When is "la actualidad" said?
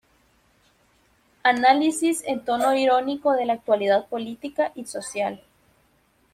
3.45-4.07